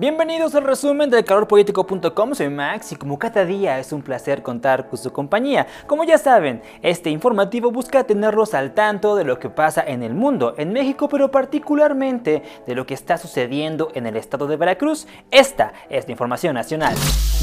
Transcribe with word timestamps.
Bienvenidos 0.00 0.54
al 0.54 0.64
resumen 0.64 1.10
de 1.10 1.22
calorpolitico.com, 1.22 2.34
soy 2.34 2.48
Max 2.48 2.92
y 2.92 2.96
como 2.96 3.18
cada 3.18 3.44
día 3.44 3.78
es 3.78 3.92
un 3.92 4.00
placer 4.00 4.42
contar 4.42 4.88
con 4.88 4.98
su 4.98 5.12
compañía. 5.12 5.66
Como 5.86 6.04
ya 6.04 6.16
saben, 6.16 6.62
este 6.80 7.10
informativo 7.10 7.70
busca 7.70 8.04
tenerlos 8.04 8.54
al 8.54 8.72
tanto 8.72 9.14
de 9.14 9.24
lo 9.24 9.38
que 9.38 9.50
pasa 9.50 9.84
en 9.86 10.02
el 10.02 10.14
mundo, 10.14 10.54
en 10.56 10.72
México, 10.72 11.06
pero 11.10 11.30
particularmente 11.30 12.42
de 12.66 12.74
lo 12.74 12.86
que 12.86 12.94
está 12.94 13.18
sucediendo 13.18 13.90
en 13.92 14.06
el 14.06 14.16
estado 14.16 14.46
de 14.46 14.56
Veracruz. 14.56 15.06
Esta 15.30 15.74
es 15.90 16.06
la 16.06 16.12
información 16.12 16.54
nacional. 16.54 16.94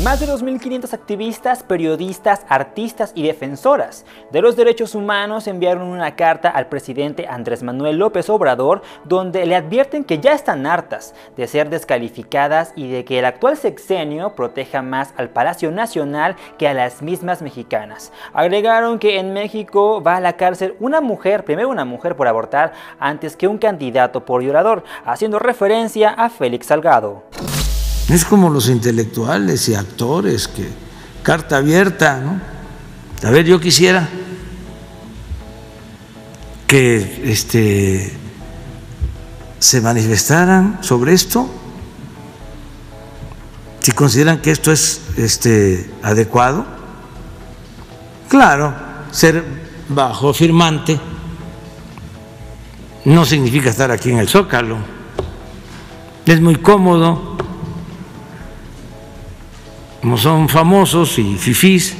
Más 0.03 0.19
de 0.19 0.25
2.500 0.25 0.93
activistas, 0.93 1.61
periodistas, 1.61 2.43
artistas 2.49 3.11
y 3.13 3.21
defensoras 3.21 4.03
de 4.31 4.41
los 4.41 4.55
derechos 4.55 4.95
humanos 4.95 5.45
enviaron 5.45 5.87
una 5.89 6.15
carta 6.15 6.49
al 6.49 6.69
presidente 6.69 7.27
Andrés 7.27 7.61
Manuel 7.61 7.97
López 7.97 8.31
Obrador 8.31 8.81
donde 9.05 9.45
le 9.45 9.55
advierten 9.55 10.03
que 10.03 10.17
ya 10.17 10.33
están 10.33 10.65
hartas 10.65 11.13
de 11.35 11.45
ser 11.45 11.69
descalificadas 11.69 12.46
y 12.75 12.89
de 12.89 13.03
que 13.03 13.19
el 13.19 13.25
actual 13.25 13.57
sexenio 13.57 14.33
proteja 14.33 14.81
más 14.81 15.13
al 15.17 15.29
Palacio 15.29 15.69
Nacional 15.69 16.37
que 16.57 16.67
a 16.67 16.73
las 16.73 17.01
mismas 17.01 17.41
mexicanas. 17.41 18.13
Agregaron 18.33 18.99
que 18.99 19.19
en 19.19 19.33
México 19.33 20.01
va 20.01 20.15
a 20.15 20.21
la 20.21 20.37
cárcel 20.37 20.75
una 20.79 21.01
mujer, 21.01 21.43
primero 21.43 21.67
una 21.69 21.83
mujer 21.83 22.15
por 22.15 22.27
abortar, 22.27 22.73
antes 22.99 23.35
que 23.35 23.47
un 23.47 23.57
candidato 23.57 24.23
por 24.25 24.41
violador, 24.41 24.85
haciendo 25.05 25.39
referencia 25.39 26.11
a 26.11 26.29
Félix 26.29 26.67
Salgado. 26.67 27.23
Es 28.09 28.23
como 28.23 28.49
los 28.49 28.69
intelectuales 28.69 29.67
y 29.67 29.75
actores 29.75 30.47
que 30.47 30.69
carta 31.23 31.57
abierta, 31.57 32.19
¿no? 32.19 32.39
A 33.27 33.31
ver, 33.31 33.45
yo 33.45 33.59
quisiera 33.59 34.07
que 36.65 37.29
este 37.29 38.13
se 39.59 39.81
manifestaran 39.81 40.79
sobre 40.81 41.13
esto 41.13 41.49
si 43.87 43.93
consideran 43.93 44.41
que 44.41 44.51
esto 44.51 44.73
es 44.73 45.01
este, 45.15 45.89
adecuado. 46.03 46.65
Claro, 48.27 48.75
ser 49.11 49.41
bajo 49.87 50.33
firmante 50.33 50.99
no 53.05 53.23
significa 53.23 53.69
estar 53.69 53.89
aquí 53.89 54.11
en 54.11 54.17
el 54.17 54.27
zócalo. 54.27 54.75
Es 56.25 56.41
muy 56.41 56.57
cómodo, 56.57 57.37
como 60.01 60.17
son 60.17 60.49
famosos 60.49 61.17
y 61.17 61.37
fifís. 61.37 61.95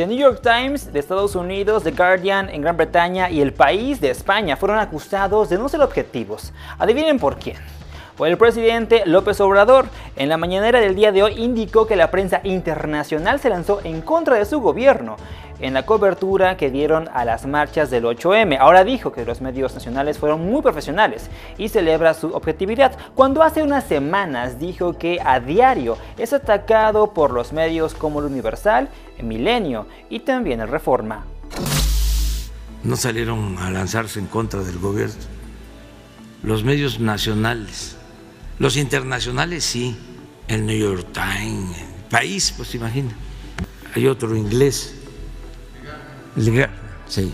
The 0.00 0.06
New 0.06 0.16
York 0.16 0.40
Times 0.40 0.94
de 0.94 0.98
Estados 0.98 1.34
Unidos, 1.34 1.82
The 1.82 1.90
Guardian 1.90 2.48
en 2.48 2.62
Gran 2.62 2.74
Bretaña 2.74 3.28
y 3.28 3.42
El 3.42 3.52
País 3.52 4.00
de 4.00 4.08
España 4.08 4.56
fueron 4.56 4.78
acusados 4.78 5.50
de 5.50 5.58
no 5.58 5.68
ser 5.68 5.82
objetivos. 5.82 6.54
Adivinen 6.78 7.18
por 7.18 7.38
quién 7.38 7.58
el 8.28 8.36
presidente 8.36 9.02
López 9.06 9.40
Obrador. 9.40 9.86
En 10.16 10.28
la 10.28 10.36
mañanera 10.36 10.80
del 10.80 10.94
día 10.94 11.12
de 11.12 11.22
hoy 11.22 11.34
indicó 11.42 11.86
que 11.86 11.96
la 11.96 12.10
prensa 12.10 12.40
internacional 12.44 13.40
se 13.40 13.50
lanzó 13.50 13.80
en 13.84 14.02
contra 14.02 14.36
de 14.36 14.44
su 14.44 14.60
gobierno 14.60 15.16
en 15.60 15.74
la 15.74 15.84
cobertura 15.84 16.56
que 16.56 16.70
dieron 16.70 17.08
a 17.12 17.24
las 17.24 17.46
marchas 17.46 17.90
del 17.90 18.04
8M. 18.04 18.58
Ahora 18.58 18.84
dijo 18.84 19.12
que 19.12 19.24
los 19.24 19.40
medios 19.40 19.74
nacionales 19.74 20.18
fueron 20.18 20.40
muy 20.50 20.62
profesionales 20.62 21.28
y 21.58 21.68
celebra 21.68 22.14
su 22.14 22.28
objetividad, 22.28 22.96
cuando 23.14 23.42
hace 23.42 23.62
unas 23.62 23.84
semanas 23.84 24.58
dijo 24.58 24.98
que 24.98 25.18
a 25.24 25.40
diario 25.40 25.96
es 26.18 26.32
atacado 26.32 27.12
por 27.12 27.30
los 27.32 27.52
medios 27.52 27.94
como 27.94 28.20
el 28.20 28.26
Universal, 28.26 28.88
el 29.18 29.26
Milenio 29.26 29.86
y 30.08 30.20
también 30.20 30.60
el 30.60 30.68
Reforma. 30.68 31.24
No 32.82 32.96
salieron 32.96 33.58
a 33.58 33.70
lanzarse 33.70 34.18
en 34.18 34.26
contra 34.26 34.60
del 34.60 34.78
gobierno. 34.78 35.14
Los 36.42 36.64
medios 36.64 36.98
nacionales 36.98 37.96
los 38.60 38.76
internacionales 38.76 39.64
sí, 39.64 39.96
el 40.46 40.66
New 40.66 40.78
York 40.78 41.08
Times, 41.12 41.78
el 41.78 42.04
país, 42.10 42.52
pues 42.54 42.74
imagina. 42.74 43.10
Hay 43.94 44.06
otro 44.06 44.36
inglés. 44.36 44.94
Sí. 47.08 47.32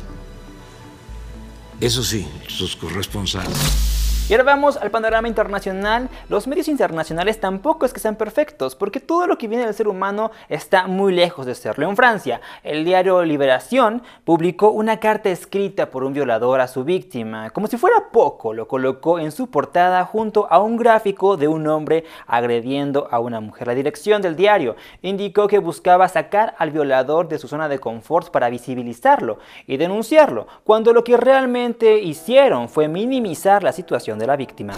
Eso 1.80 2.02
sí, 2.04 2.26
sus 2.46 2.76
corresponsales. 2.76 3.95
Y 4.28 4.32
ahora 4.32 4.42
vamos 4.42 4.76
al 4.76 4.90
panorama 4.90 5.28
internacional. 5.28 6.08
Los 6.28 6.48
medios 6.48 6.66
internacionales 6.66 7.38
tampoco 7.38 7.86
es 7.86 7.92
que 7.92 8.00
sean 8.00 8.16
perfectos, 8.16 8.74
porque 8.74 8.98
todo 8.98 9.28
lo 9.28 9.38
que 9.38 9.46
viene 9.46 9.64
del 9.64 9.72
ser 9.72 9.86
humano 9.86 10.32
está 10.48 10.88
muy 10.88 11.12
lejos 11.14 11.46
de 11.46 11.54
serlo. 11.54 11.88
En 11.88 11.94
Francia, 11.94 12.40
el 12.64 12.84
diario 12.84 13.22
Liberación 13.22 14.02
publicó 14.24 14.70
una 14.70 14.98
carta 14.98 15.30
escrita 15.30 15.90
por 15.90 16.02
un 16.02 16.12
violador 16.12 16.60
a 16.60 16.66
su 16.66 16.82
víctima. 16.82 17.50
Como 17.50 17.68
si 17.68 17.76
fuera 17.76 18.10
poco, 18.10 18.52
lo 18.52 18.66
colocó 18.66 19.20
en 19.20 19.30
su 19.30 19.48
portada 19.48 20.04
junto 20.04 20.48
a 20.50 20.58
un 20.58 20.76
gráfico 20.76 21.36
de 21.36 21.46
un 21.46 21.68
hombre 21.68 22.02
agrediendo 22.26 23.06
a 23.12 23.20
una 23.20 23.38
mujer. 23.38 23.68
La 23.68 23.76
dirección 23.76 24.22
del 24.22 24.34
diario 24.34 24.74
indicó 25.02 25.46
que 25.46 25.60
buscaba 25.60 26.08
sacar 26.08 26.56
al 26.58 26.72
violador 26.72 27.28
de 27.28 27.38
su 27.38 27.46
zona 27.46 27.68
de 27.68 27.78
confort 27.78 28.32
para 28.32 28.50
visibilizarlo 28.50 29.38
y 29.68 29.76
denunciarlo, 29.76 30.48
cuando 30.64 30.92
lo 30.92 31.04
que 31.04 31.16
realmente 31.16 32.00
hicieron 32.00 32.68
fue 32.68 32.88
minimizar 32.88 33.62
la 33.62 33.70
situación 33.70 34.15
de 34.18 34.26
la 34.26 34.36
víctima. 34.36 34.74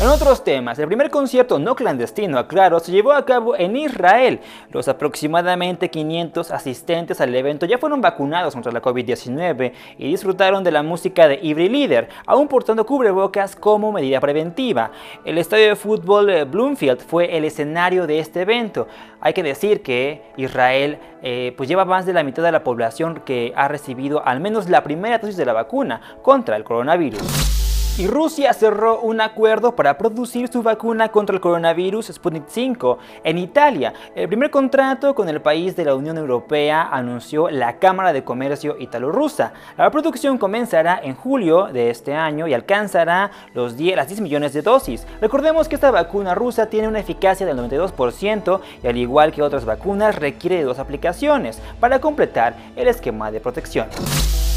En 0.00 0.08
otros 0.08 0.42
temas, 0.42 0.76
el 0.80 0.88
primer 0.88 1.08
concierto 1.08 1.60
no 1.60 1.76
clandestino, 1.76 2.36
aclaro, 2.36 2.80
se 2.80 2.90
llevó 2.90 3.12
a 3.12 3.24
cabo 3.24 3.54
en 3.56 3.76
Israel. 3.76 4.40
Los 4.72 4.88
aproximadamente 4.88 5.88
500 5.88 6.50
asistentes 6.50 7.20
al 7.20 7.32
evento 7.32 7.64
ya 7.64 7.78
fueron 7.78 8.00
vacunados 8.00 8.54
contra 8.54 8.72
la 8.72 8.82
COVID-19 8.82 9.72
y 9.98 10.08
disfrutaron 10.08 10.64
de 10.64 10.72
la 10.72 10.82
música 10.82 11.28
de 11.28 11.38
Ivry 11.40 11.68
Leader, 11.68 12.08
aún 12.26 12.48
portando 12.48 12.84
cubrebocas 12.84 13.54
como 13.54 13.92
medida 13.92 14.18
preventiva. 14.18 14.90
El 15.24 15.38
estadio 15.38 15.68
de 15.68 15.76
fútbol 15.76 16.28
eh, 16.28 16.42
Bloomfield 16.42 16.98
fue 16.98 17.36
el 17.36 17.44
escenario 17.44 18.08
de 18.08 18.18
este 18.18 18.40
evento. 18.40 18.88
Hay 19.20 19.32
que 19.32 19.44
decir 19.44 19.80
que 19.82 20.32
Israel 20.36 20.98
eh, 21.22 21.54
pues 21.56 21.68
lleva 21.68 21.84
más 21.84 22.04
de 22.04 22.14
la 22.14 22.24
mitad 22.24 22.42
de 22.42 22.50
la 22.50 22.64
población 22.64 23.22
que 23.24 23.52
ha 23.54 23.68
recibido 23.68 24.26
al 24.26 24.40
menos 24.40 24.68
la 24.68 24.82
primera 24.82 25.18
dosis 25.18 25.36
de 25.36 25.46
la 25.46 25.52
vacuna 25.52 26.00
contra 26.22 26.56
el 26.56 26.64
coronavirus. 26.64 27.63
Y 27.96 28.08
Rusia 28.08 28.52
cerró 28.52 28.98
un 29.02 29.20
acuerdo 29.20 29.76
para 29.76 29.96
producir 29.96 30.48
su 30.48 30.64
vacuna 30.64 31.12
contra 31.12 31.36
el 31.36 31.40
coronavirus 31.40 32.08
Sputnik 32.08 32.42
5 32.48 32.98
en 33.22 33.38
Italia. 33.38 33.92
El 34.16 34.26
primer 34.26 34.50
contrato 34.50 35.14
con 35.14 35.28
el 35.28 35.40
país 35.40 35.76
de 35.76 35.84
la 35.84 35.94
Unión 35.94 36.18
Europea 36.18 36.88
anunció 36.90 37.48
la 37.50 37.78
Cámara 37.78 38.12
de 38.12 38.24
Comercio 38.24 38.74
Italo-Rusa. 38.80 39.52
La 39.78 39.92
producción 39.92 40.38
comenzará 40.38 40.98
en 41.04 41.14
julio 41.14 41.66
de 41.66 41.90
este 41.90 42.16
año 42.16 42.48
y 42.48 42.54
alcanzará 42.54 43.30
los 43.54 43.76
10, 43.76 43.94
las 43.94 44.08
10 44.08 44.22
millones 44.22 44.54
de 44.54 44.62
dosis. 44.62 45.06
Recordemos 45.20 45.68
que 45.68 45.76
esta 45.76 45.92
vacuna 45.92 46.34
rusa 46.34 46.66
tiene 46.66 46.88
una 46.88 46.98
eficacia 46.98 47.46
del 47.46 47.56
92% 47.58 48.60
y 48.82 48.88
al 48.88 48.96
igual 48.96 49.30
que 49.30 49.42
otras 49.42 49.64
vacunas 49.64 50.16
requiere 50.16 50.56
de 50.56 50.64
dos 50.64 50.80
aplicaciones 50.80 51.62
para 51.78 52.00
completar 52.00 52.56
el 52.74 52.88
esquema 52.88 53.30
de 53.30 53.38
protección. 53.38 53.86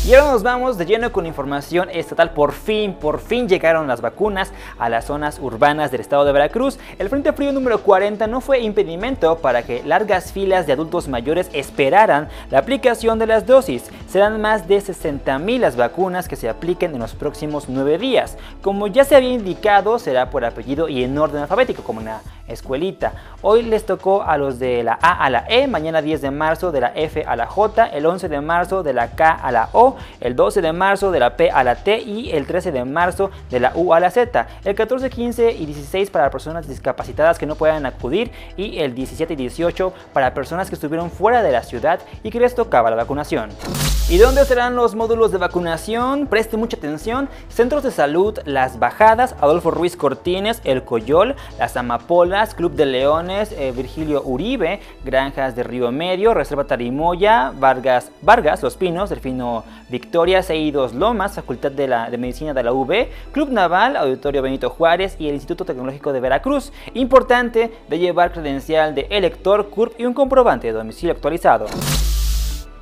Y 0.07 0.13
ahora 0.13 0.31
nos 0.31 0.41
vamos 0.41 0.77
de 0.77 0.85
lleno 0.85 1.11
con 1.11 1.25
información 1.25 1.89
estatal. 1.91 2.29
Por 2.31 2.53
fin, 2.53 2.93
por 2.93 3.19
fin 3.19 3.49
llegaron 3.49 3.87
las 3.87 3.99
vacunas 3.99 4.53
a 4.79 4.87
las 4.87 5.03
zonas 5.03 5.37
urbanas 5.37 5.91
del 5.91 5.99
estado 5.99 6.23
de 6.23 6.31
Veracruz. 6.31 6.79
El 6.97 7.09
Frente 7.09 7.33
Frío 7.33 7.51
número 7.51 7.83
40 7.83 8.25
no 8.27 8.39
fue 8.39 8.61
impedimento 8.61 9.39
para 9.39 9.63
que 9.63 9.83
largas 9.83 10.31
filas 10.31 10.65
de 10.65 10.71
adultos 10.71 11.09
mayores 11.09 11.49
esperaran 11.51 12.29
la 12.49 12.59
aplicación 12.59 13.19
de 13.19 13.27
las 13.27 13.45
dosis. 13.45 13.91
Serán 14.07 14.39
más 14.39 14.69
de 14.69 14.77
60.000 14.77 15.59
las 15.59 15.75
vacunas 15.75 16.29
que 16.29 16.37
se 16.37 16.47
apliquen 16.47 16.93
en 16.93 16.99
los 16.99 17.13
próximos 17.13 17.67
9 17.67 17.97
días. 17.97 18.37
Como 18.61 18.87
ya 18.87 19.03
se 19.03 19.17
había 19.17 19.33
indicado, 19.33 19.99
será 19.99 20.29
por 20.29 20.45
apellido 20.45 20.87
y 20.87 21.03
en 21.03 21.17
orden 21.17 21.41
alfabético, 21.41 21.83
como 21.83 21.99
una 21.99 22.21
escuelita. 22.47 23.13
Hoy 23.41 23.63
les 23.63 23.85
tocó 23.85 24.23
a 24.23 24.37
los 24.37 24.59
de 24.59 24.83
la 24.83 24.97
A 25.01 25.23
a 25.23 25.29
la 25.29 25.45
E, 25.47 25.67
mañana 25.67 26.01
10 26.01 26.21
de 26.21 26.31
marzo 26.31 26.71
de 26.71 26.81
la 26.81 26.91
F 26.95 27.23
a 27.25 27.35
la 27.35 27.47
J, 27.47 27.87
el 27.87 28.05
11 28.05 28.29
de 28.29 28.41
marzo 28.41 28.83
de 28.83 28.93
la 28.93 29.11
K 29.11 29.31
a 29.31 29.51
la 29.51 29.69
O, 29.73 29.95
el 30.19 30.35
12 30.35 30.61
de 30.61 30.73
marzo 30.73 31.11
de 31.11 31.19
la 31.19 31.35
P 31.35 31.51
a 31.51 31.63
la 31.63 31.75
T 31.75 31.99
y 31.99 32.31
el 32.31 32.45
13 32.45 32.71
de 32.71 32.85
marzo 32.85 33.31
de 33.49 33.59
la 33.59 33.71
U 33.75 33.93
a 33.93 33.99
la 33.99 34.09
Z, 34.09 34.47
el 34.63 34.75
14, 34.75 35.09
15 35.09 35.51
y 35.51 35.65
16 35.65 36.09
para 36.09 36.29
personas 36.29 36.67
discapacitadas 36.67 37.37
que 37.37 37.45
no 37.45 37.55
puedan 37.55 37.85
acudir 37.85 38.31
y 38.55 38.79
el 38.79 38.95
17 38.95 39.33
y 39.33 39.35
18 39.35 39.93
para 40.13 40.33
personas 40.33 40.69
que 40.69 40.75
estuvieron 40.75 41.11
fuera 41.11 41.43
de 41.43 41.51
la 41.51 41.63
ciudad 41.63 41.99
y 42.23 42.31
que 42.31 42.39
les 42.39 42.55
tocaba 42.55 42.89
la 42.89 42.95
vacunación. 42.95 43.49
¿Y 44.09 44.19
dónde 44.19 44.45
serán 44.45 44.77
los 44.77 44.95
módulos 44.95 45.33
de 45.33 45.37
vacunación? 45.37 46.27
Preste 46.27 46.55
mucha 46.55 46.77
atención. 46.77 47.27
Centros 47.49 47.83
de 47.83 47.91
salud 47.91 48.39
Las 48.45 48.79
Bajadas, 48.79 49.35
Adolfo 49.41 49.69
Ruiz 49.69 49.97
Cortines, 49.97 50.61
El 50.63 50.83
Coyol, 50.83 51.35
Las 51.59 51.75
Amapolas, 51.75 52.36
Club 52.45 52.73
de 52.73 52.85
Leones, 52.85 53.51
eh, 53.51 53.73
Virgilio 53.75 54.21
Uribe, 54.23 54.79
Granjas 55.03 55.55
de 55.55 55.63
Río 55.63 55.91
Medio, 55.91 56.33
Reserva 56.33 56.65
Tarimoya, 56.65 57.51
Vargas, 57.57 58.11
Vargas, 58.21 58.61
Los 58.61 58.77
Pinos, 58.77 59.09
Delfino 59.09 59.63
Victoria, 59.89 60.43
Seidos 60.43 60.93
Lomas, 60.93 61.33
Facultad 61.33 61.71
de, 61.71 61.87
la, 61.87 62.09
de 62.09 62.17
Medicina 62.17 62.53
de 62.53 62.63
la 62.63 62.73
UB, 62.73 63.07
Club 63.31 63.49
Naval, 63.49 63.97
Auditorio 63.97 64.41
Benito 64.41 64.69
Juárez 64.69 65.15
y 65.17 65.27
el 65.27 65.33
Instituto 65.33 65.65
Tecnológico 65.65 66.13
de 66.13 66.19
Veracruz. 66.19 66.71
Importante 66.93 67.71
de 67.89 67.99
llevar 67.99 68.31
credencial 68.31 68.93
de 68.93 69.07
elector, 69.09 69.69
CURP 69.69 69.99
y 69.99 70.05
un 70.05 70.13
comprobante 70.13 70.67
de 70.67 70.73
domicilio 70.73 71.13
actualizado. 71.13 71.67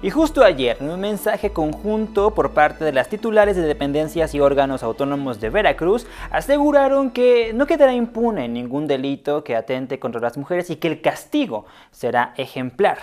Y 0.06 0.12
justo 0.12 0.44
ayer, 0.44 0.78
en 0.82 0.92
un 0.92 1.00
mensaje 1.00 1.50
conjunto 1.50 2.36
por 2.36 2.52
parte 2.52 2.86
de 2.86 2.92
las 2.92 3.10
titulares 3.10 3.56
de 3.56 3.64
dependencias 3.64 4.36
y 4.36 4.40
órganos 4.40 4.84
autónomos 4.84 5.42
de 5.42 5.50
Veracruz, 5.50 6.06
aseguraron 6.30 7.10
que 7.10 7.54
no 7.56 7.66
quedará 7.66 7.92
impune 7.92 8.48
ningún 8.48 8.86
delito 8.86 9.44
que 9.44 9.56
atente 9.56 9.98
contra 9.98 10.22
las 10.22 10.38
mujeres 10.38 10.70
y 10.70 10.76
que 10.76 10.90
el 10.90 11.02
castigo 11.02 11.66
será 11.90 12.36
ejemplar. 12.38 13.00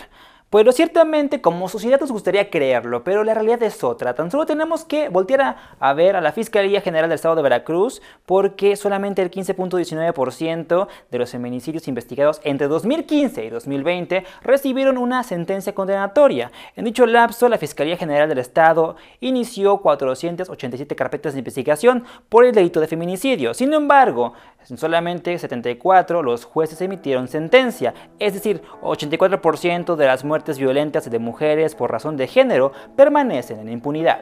Pues 0.53 0.77
ciertamente 0.77 1.41
como 1.41 1.67
sociedad 1.67 1.99
nos 1.99 2.13
gustaría 2.13 2.51
creerlo, 2.51 3.05
pero 3.05 3.25
la 3.25 3.33
realidad 3.33 3.63
es 3.63 3.83
otra. 3.83 4.13
Tan 4.13 4.31
solo 4.31 4.45
tenemos 4.45 4.85
que 4.85 5.09
voltear 5.09 5.57
a, 5.81 5.93
ver 5.95 6.15
a 6.15 6.21
la 6.21 6.31
Fiscalía 6.31 6.83
General 6.83 7.09
del 7.09 7.15
Estado 7.15 7.37
de 7.37 7.41
Veracruz 7.41 8.03
porque 8.27 8.77
solamente 8.77 9.23
el 9.23 9.31
15.19% 9.31 10.89
de 11.11 11.19
los 11.19 11.31
feminicidios 11.31 11.89
investigados 11.89 12.39
entre 12.45 12.69
2015 12.69 13.47
y 13.47 13.49
2020 13.49 14.25
recibieron 14.43 14.99
una 14.99 15.23
sentencia 15.23 15.75
condenatoria. 15.75 16.53
En 16.77 16.85
dicho 16.85 17.07
lapso, 17.07 17.49
la 17.49 17.57
Fiscalía 17.57 17.97
General 17.97 18.29
del 18.29 18.37
Estado 18.37 18.97
inició 19.21 19.79
487 19.79 20.95
carpetas 20.95 21.33
de 21.33 21.39
investigación 21.39 22.05
por 22.29 22.45
el 22.45 22.53
delito 22.53 22.79
de 22.79 22.89
feminicidio. 22.89 23.55
Sin 23.55 23.73
embargo, 23.73 24.35
en 24.69 24.77
solamente 24.77 25.39
74 25.39 26.23
los 26.23 26.45
jueces 26.45 26.81
emitieron 26.83 27.27
sentencia, 27.27 27.95
es 28.19 28.35
decir, 28.35 28.63
84% 28.83 29.97
de 29.97 30.07
las 30.07 30.25
muertes 30.25 30.42
violentas 30.59 31.11
de 31.11 31.19
mujeres 31.19 31.75
por 31.75 31.91
razón 31.91 32.17
de 32.17 32.27
género 32.27 32.73
permanecen 32.97 33.61
en 33.61 33.69
impunidad. 33.69 34.21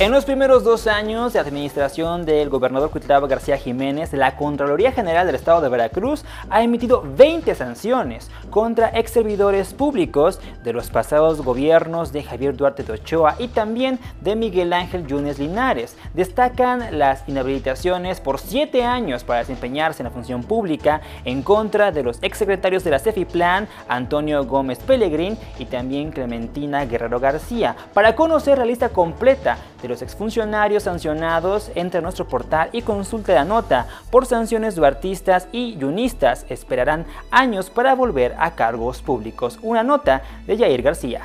En 0.00 0.10
los 0.10 0.24
primeros 0.24 0.64
dos 0.64 0.88
años 0.88 1.32
de 1.32 1.38
administración 1.38 2.26
del 2.26 2.48
gobernador 2.48 2.90
Cuitlava 2.90 3.28
García 3.28 3.56
Jiménez, 3.56 4.12
la 4.12 4.34
Contraloría 4.34 4.90
General 4.90 5.24
del 5.24 5.36
Estado 5.36 5.60
de 5.60 5.68
Veracruz 5.68 6.24
ha 6.50 6.64
emitido 6.64 7.04
20 7.16 7.54
sanciones 7.54 8.28
contra 8.50 8.90
ex 8.98 9.12
servidores 9.12 9.72
públicos 9.72 10.40
de 10.64 10.72
los 10.72 10.90
pasados 10.90 11.42
gobiernos 11.42 12.12
de 12.12 12.24
Javier 12.24 12.56
Duarte 12.56 12.82
de 12.82 12.92
Ochoa 12.92 13.36
y 13.38 13.46
también 13.46 14.00
de 14.20 14.34
Miguel 14.34 14.72
Ángel 14.72 15.06
Yunes 15.06 15.38
Linares. 15.38 15.96
Destacan 16.12 16.98
las 16.98 17.22
inhabilitaciones 17.28 18.20
por 18.20 18.40
7 18.40 18.82
años 18.84 19.22
para 19.22 19.38
desempeñarse 19.38 20.02
en 20.02 20.06
la 20.06 20.10
función 20.10 20.42
pública 20.42 21.02
en 21.24 21.44
contra 21.44 21.92
de 21.92 22.02
los 22.02 22.20
ex 22.20 22.36
secretarios 22.36 22.82
de 22.82 22.90
la 22.90 22.98
CEFIPLAN, 22.98 23.68
Antonio 23.86 24.44
Gómez 24.44 24.80
Pellegrín 24.80 25.38
y 25.60 25.66
también 25.66 26.10
Clementina 26.10 26.84
Guerrero 26.84 27.20
García. 27.20 27.76
Para 27.94 28.16
conocer 28.16 28.58
la 28.58 28.64
lista 28.64 28.88
completa 28.88 29.56
de 29.84 29.88
los 29.88 30.02
exfuncionarios 30.02 30.84
sancionados, 30.84 31.70
entre 31.74 32.00
nuestro 32.00 32.26
portal 32.26 32.70
y 32.72 32.80
consulte 32.80 33.34
la 33.34 33.44
nota. 33.44 33.86
Por 34.10 34.24
sanciones 34.24 34.74
duartistas 34.74 35.46
y 35.52 35.76
yunistas 35.76 36.46
esperarán 36.48 37.04
años 37.30 37.68
para 37.68 37.94
volver 37.94 38.34
a 38.38 38.52
cargos 38.52 39.02
públicos. 39.02 39.58
Una 39.60 39.82
nota 39.82 40.22
de 40.46 40.56
Jair 40.56 40.80
García. 40.80 41.20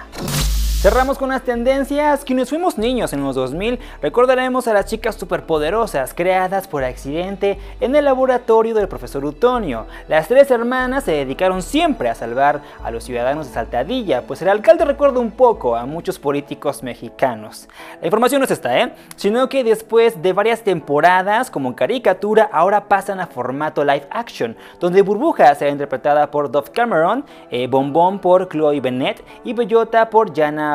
Cerramos 0.81 1.17
con 1.17 1.27
las 1.27 1.41
tendencias. 1.41 2.23
Quienes 2.23 2.47
fuimos 2.47 2.77
niños 2.77 3.11
en 3.11 3.21
los 3.21 3.35
2000 3.35 3.79
recordaremos 4.01 4.65
a 4.65 4.73
las 4.73 4.85
chicas 4.85 5.15
superpoderosas 5.15 6.13
creadas 6.13 6.69
por 6.69 6.85
accidente 6.85 7.59
en 7.81 7.97
el 7.97 8.05
laboratorio 8.05 8.73
del 8.73 8.87
profesor 8.87 9.25
Utonio. 9.25 9.87
Las 10.07 10.29
tres 10.29 10.49
hermanas 10.51 11.03
se 11.03 11.11
dedicaron 11.11 11.63
siempre 11.63 12.07
a 12.07 12.15
salvar 12.15 12.61
a 12.81 12.91
los 12.91 13.03
ciudadanos 13.03 13.47
de 13.47 13.53
Saltadilla, 13.55 14.21
pues 14.21 14.41
el 14.41 14.47
alcalde 14.47 14.85
recuerda 14.85 15.19
un 15.19 15.31
poco 15.31 15.75
a 15.75 15.85
muchos 15.85 16.17
políticos 16.17 16.81
mexicanos. 16.81 17.67
La 17.99 18.07
información 18.07 18.39
no 18.39 18.45
es 18.45 18.51
esta, 18.51 18.79
¿eh? 18.79 18.93
Sino 19.17 19.49
que 19.49 19.65
después 19.65 20.21
de 20.21 20.31
varias 20.31 20.61
temporadas 20.61 21.51
como 21.51 21.75
caricatura, 21.75 22.49
ahora 22.53 22.87
pasan 22.87 23.19
a 23.19 23.27
formato 23.27 23.83
live 23.83 24.07
action, 24.11 24.55
donde 24.79 25.01
Burbuja 25.01 25.53
será 25.55 25.71
interpretada 25.71 26.31
por 26.31 26.49
Dove 26.49 26.71
Cameron, 26.71 27.25
eh, 27.51 27.67
Bombón 27.67 28.19
por 28.19 28.47
Chloe 28.47 28.79
Bennett 28.79 29.25
y 29.43 29.51
Bellota 29.51 30.09
por 30.09 30.33
Jana 30.33 30.68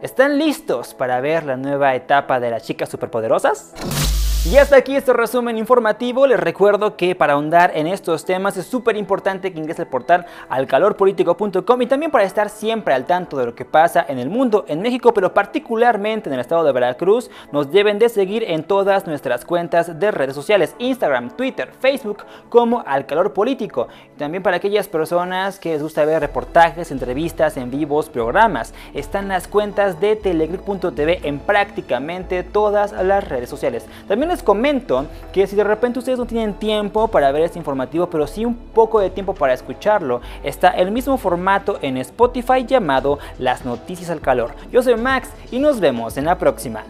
¿Están 0.00 0.38
listos 0.38 0.94
para 0.94 1.20
ver 1.20 1.44
la 1.44 1.56
nueva 1.56 1.94
etapa 1.94 2.40
de 2.40 2.50
las 2.50 2.64
chicas 2.64 2.88
superpoderosas? 2.88 3.74
Y 4.44 4.56
hasta 4.56 4.74
aquí 4.74 4.96
este 4.96 5.12
resumen 5.12 5.56
informativo. 5.56 6.26
Les 6.26 6.38
recuerdo 6.38 6.96
que 6.96 7.14
para 7.14 7.34
ahondar 7.34 7.70
en 7.76 7.86
estos 7.86 8.24
temas 8.24 8.56
es 8.56 8.66
súper 8.66 8.96
importante 8.96 9.52
que 9.52 9.60
ingrese 9.60 9.82
al 9.82 9.88
portal 9.88 10.26
alcalorpolitico.com 10.48 11.80
y 11.82 11.86
también 11.86 12.10
para 12.10 12.24
estar 12.24 12.50
siempre 12.50 12.92
al 12.92 13.06
tanto 13.06 13.36
de 13.36 13.46
lo 13.46 13.54
que 13.54 13.64
pasa 13.64 14.04
en 14.08 14.18
el 14.18 14.30
mundo, 14.30 14.64
en 14.66 14.82
México, 14.82 15.14
pero 15.14 15.32
particularmente 15.32 16.28
en 16.28 16.34
el 16.34 16.40
estado 16.40 16.64
de 16.64 16.72
Veracruz, 16.72 17.30
nos 17.52 17.70
deben 17.70 18.00
de 18.00 18.08
seguir 18.08 18.42
en 18.42 18.64
todas 18.64 19.06
nuestras 19.06 19.44
cuentas 19.44 20.00
de 20.00 20.10
redes 20.10 20.34
sociales, 20.34 20.74
Instagram, 20.80 21.36
Twitter, 21.36 21.70
Facebook, 21.78 22.24
como 22.48 22.82
Alcalor 22.84 23.32
Político. 23.32 23.86
Y 24.16 24.18
también 24.18 24.42
para 24.42 24.56
aquellas 24.56 24.88
personas 24.88 25.60
que 25.60 25.70
les 25.70 25.82
gusta 25.84 26.04
ver 26.04 26.18
reportajes, 26.18 26.90
entrevistas, 26.90 27.56
en 27.56 27.70
vivos, 27.70 28.08
programas, 28.08 28.74
están 28.92 29.28
las 29.28 29.46
cuentas 29.46 30.00
de 30.00 30.16
telegric.tv 30.16 31.20
en 31.22 31.38
prácticamente 31.38 32.42
todas 32.42 32.90
las 32.90 33.28
redes 33.28 33.48
sociales. 33.48 33.86
También 34.08 34.31
les 34.32 34.42
comento 34.42 35.06
que 35.32 35.46
si 35.46 35.54
de 35.54 35.62
repente 35.62 35.98
ustedes 35.98 36.18
no 36.18 36.26
tienen 36.26 36.54
tiempo 36.54 37.08
para 37.08 37.30
ver 37.32 37.42
este 37.42 37.58
informativo, 37.58 38.08
pero 38.08 38.26
sí 38.26 38.44
un 38.44 38.54
poco 38.54 38.98
de 38.98 39.10
tiempo 39.10 39.34
para 39.34 39.52
escucharlo, 39.52 40.20
está 40.42 40.70
el 40.70 40.90
mismo 40.90 41.18
formato 41.18 41.78
en 41.82 41.98
Spotify 41.98 42.64
llamado 42.66 43.18
Las 43.38 43.64
Noticias 43.64 44.10
al 44.10 44.20
Calor. 44.20 44.52
Yo 44.72 44.82
soy 44.82 44.96
Max 44.96 45.28
y 45.50 45.58
nos 45.58 45.80
vemos 45.80 46.16
en 46.16 46.24
la 46.24 46.38
próxima. 46.38 46.82